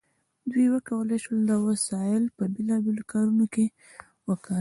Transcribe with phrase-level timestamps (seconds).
[0.51, 3.43] دوی وکولی شول دا وسایل په بیلابیلو کارونو
[4.27, 4.49] وکاروي.